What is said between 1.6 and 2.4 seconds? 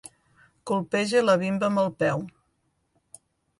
amb el peu.